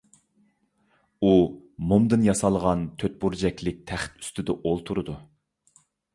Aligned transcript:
ئۇ 1.27 1.35
مومدىن 1.91 2.23
ياسالغان 2.29 2.83
تۆت 3.03 3.21
بۇرجەكلىك 3.25 3.85
تەخت 3.93 4.19
ئۈستىدە 4.27 4.59
ئولتۇرىدۇ. 4.65 5.21